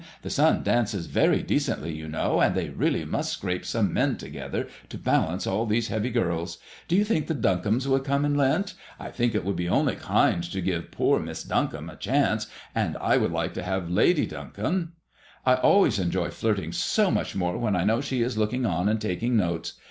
[0.23, 4.67] The son dances very decently, you know, and they really must scrape some men together
[4.89, 6.57] to balance all these heavy girls.
[6.87, 8.73] Do you think the Duncombes would come in Lent?
[8.99, 12.97] I think it would be only kind to give poor Miss Duncombe a chance, and
[12.97, 14.93] I should like to have Lady Duncombe;
[15.45, 18.99] I always enjoy flirting so much more when I know she is looking on and
[18.99, 19.73] taking notes.